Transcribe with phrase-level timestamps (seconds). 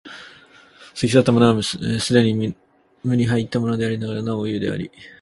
[0.95, 2.55] 過ぎ去ったものは既に
[3.03, 4.89] 無に入ったものでありながらなお有であり、